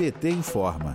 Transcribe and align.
PT 0.00 0.30
informa. 0.30 0.94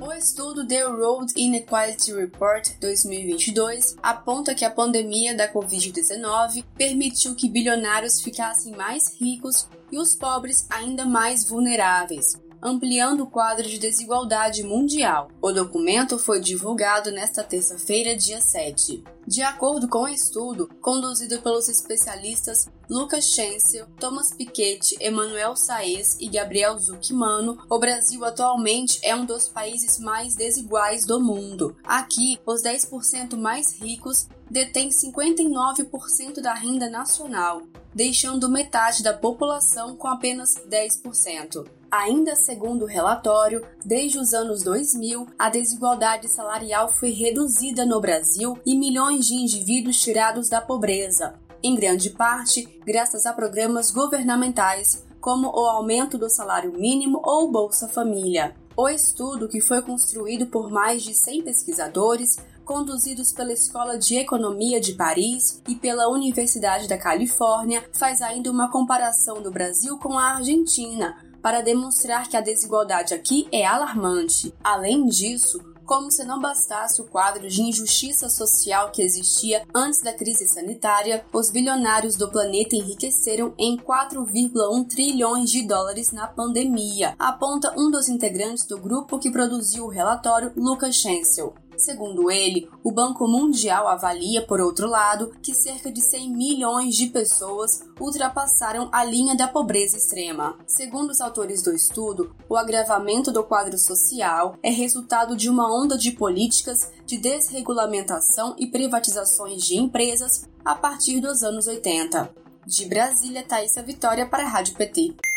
O 0.00 0.12
estudo 0.12 0.66
The 0.66 0.82
Road 0.82 1.32
Inequality 1.36 2.12
Report 2.12 2.76
2022 2.80 3.94
aponta 4.02 4.52
que 4.52 4.64
a 4.64 4.70
pandemia 4.70 5.36
da 5.36 5.48
Covid-19 5.48 6.64
permitiu 6.76 7.36
que 7.36 7.48
bilionários 7.48 8.20
ficassem 8.20 8.74
mais 8.74 9.16
ricos 9.16 9.68
e 9.92 9.96
os 9.96 10.16
pobres 10.16 10.66
ainda 10.68 11.04
mais 11.04 11.48
vulneráveis, 11.48 12.36
ampliando 12.62 13.22
o 13.22 13.26
quadro 13.26 13.68
de 13.68 13.78
desigualdade 13.78 14.62
mundial. 14.62 15.28
O 15.40 15.50
documento 15.50 16.18
foi 16.18 16.40
divulgado 16.40 17.10
nesta 17.10 17.42
terça-feira, 17.42 18.16
dia 18.16 18.40
7. 18.40 19.02
De 19.26 19.42
acordo 19.42 19.88
com 19.88 20.02
o 20.02 20.08
estudo, 20.08 20.68
conduzido 20.80 21.40
pelos 21.42 21.68
especialistas 21.68 22.68
Lucas 22.88 23.24
Chancel, 23.26 23.86
Thomas 23.98 24.34
Piketty, 24.34 24.96
Emanuel 25.00 25.56
Saez 25.56 26.16
e 26.20 26.28
Gabriel 26.28 26.78
Zucchimano, 26.78 27.56
o 27.70 27.78
Brasil 27.78 28.24
atualmente 28.24 29.00
é 29.02 29.14
um 29.14 29.24
dos 29.24 29.48
países 29.48 29.98
mais 29.98 30.34
desiguais 30.34 31.06
do 31.06 31.20
mundo. 31.20 31.76
Aqui, 31.84 32.38
os 32.44 32.62
10% 32.62 33.36
mais 33.36 33.80
ricos 33.80 34.28
detêm 34.50 34.90
59% 34.90 36.40
da 36.42 36.52
renda 36.52 36.90
nacional, 36.90 37.62
deixando 37.94 38.50
metade 38.50 39.02
da 39.02 39.14
população 39.14 39.96
com 39.96 40.08
apenas 40.08 40.54
10%. 40.68 41.81
Ainda 41.92 42.34
segundo 42.34 42.84
o 42.84 42.88
relatório, 42.88 43.62
desde 43.84 44.18
os 44.18 44.32
anos 44.32 44.62
2000, 44.62 45.26
a 45.38 45.50
desigualdade 45.50 46.26
salarial 46.26 46.88
foi 46.88 47.10
reduzida 47.10 47.84
no 47.84 48.00
Brasil 48.00 48.58
e 48.64 48.74
milhões 48.74 49.26
de 49.26 49.34
indivíduos 49.34 50.00
tirados 50.00 50.48
da 50.48 50.62
pobreza, 50.62 51.34
em 51.62 51.74
grande 51.74 52.08
parte 52.08 52.80
graças 52.82 53.26
a 53.26 53.32
programas 53.34 53.90
governamentais 53.90 55.04
como 55.20 55.48
o 55.48 55.66
aumento 55.66 56.16
do 56.16 56.30
salário 56.30 56.72
mínimo 56.72 57.20
ou 57.22 57.52
Bolsa 57.52 57.86
Família. 57.86 58.56
O 58.74 58.88
estudo, 58.88 59.46
que 59.46 59.60
foi 59.60 59.82
construído 59.82 60.46
por 60.46 60.70
mais 60.70 61.02
de 61.02 61.12
100 61.12 61.42
pesquisadores, 61.42 62.38
conduzidos 62.64 63.34
pela 63.34 63.52
Escola 63.52 63.98
de 63.98 64.16
Economia 64.16 64.80
de 64.80 64.94
Paris 64.94 65.60
e 65.68 65.74
pela 65.74 66.08
Universidade 66.08 66.88
da 66.88 66.96
Califórnia, 66.96 67.84
faz 67.92 68.22
ainda 68.22 68.50
uma 68.50 68.70
comparação 68.70 69.42
do 69.42 69.50
Brasil 69.50 69.98
com 69.98 70.18
a 70.18 70.36
Argentina, 70.36 71.14
para 71.42 71.60
demonstrar 71.60 72.28
que 72.28 72.36
a 72.36 72.40
desigualdade 72.40 73.12
aqui 73.12 73.48
é 73.50 73.66
alarmante. 73.66 74.54
Além 74.62 75.06
disso, 75.06 75.60
como 75.84 76.10
se 76.10 76.24
não 76.24 76.40
bastasse 76.40 77.00
o 77.00 77.04
quadro 77.04 77.48
de 77.48 77.60
injustiça 77.60 78.28
social 78.28 78.90
que 78.90 79.02
existia 79.02 79.62
antes 79.74 80.00
da 80.00 80.12
crise 80.12 80.48
sanitária, 80.48 81.24
os 81.32 81.50
bilionários 81.50 82.16
do 82.16 82.30
planeta 82.30 82.76
enriqueceram 82.76 83.52
em 83.58 83.76
4,1 83.76 84.88
trilhões 84.88 85.50
de 85.50 85.66
dólares 85.66 86.12
na 86.12 86.26
pandemia, 86.26 87.14
aponta 87.18 87.74
um 87.76 87.90
dos 87.90 88.08
integrantes 88.08 88.64
do 88.64 88.78
grupo 88.78 89.18
que 89.18 89.30
produziu 89.30 89.84
o 89.84 89.90
relatório, 89.90 90.52
Lucas 90.56 90.94
Chancel. 90.94 91.54
Segundo 91.76 92.30
ele, 92.30 92.68
o 92.84 92.92
Banco 92.92 93.26
Mundial 93.26 93.88
avalia, 93.88 94.46
por 94.46 94.60
outro 94.60 94.88
lado, 94.88 95.32
que 95.42 95.54
cerca 95.54 95.90
de 95.90 96.00
100 96.00 96.30
milhões 96.30 96.94
de 96.94 97.06
pessoas 97.08 97.82
ultrapassaram 98.00 98.88
a 98.92 99.04
linha 99.04 99.34
da 99.34 99.48
pobreza 99.48 99.96
extrema. 99.96 100.56
Segundo 100.66 101.10
os 101.10 101.20
autores 101.20 101.62
do 101.62 101.74
estudo, 101.74 102.34
o 102.48 102.56
agravamento 102.56 103.32
do 103.32 103.42
quadro 103.42 103.78
social 103.78 104.56
é 104.62 104.70
resultado 104.70 105.36
de 105.36 105.48
uma 105.48 105.72
onda 105.72 105.96
de 105.96 106.12
políticas 106.12 106.92
de 107.06 107.16
desregulamentação 107.16 108.54
e 108.58 108.66
privatizações 108.66 109.62
de 109.62 109.76
empresas 109.76 110.48
a 110.64 110.74
partir 110.74 111.20
dos 111.20 111.42
anos 111.42 111.66
80. 111.66 112.34
De 112.64 112.86
Brasília, 112.86 113.42
Thaisa 113.42 113.82
Vitória 113.82 114.26
para 114.26 114.44
a 114.44 114.48
Rádio 114.48 114.76
PT. 114.76 115.31